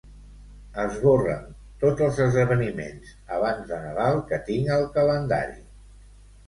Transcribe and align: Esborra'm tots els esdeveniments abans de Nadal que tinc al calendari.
Esborra'm 0.83 1.43
tots 1.83 2.01
els 2.07 2.23
esdeveniments 2.25 3.13
abans 3.37 3.69
de 3.75 3.83
Nadal 3.87 4.21
que 4.33 4.43
tinc 4.51 4.75
al 4.81 4.93
calendari. 4.99 5.61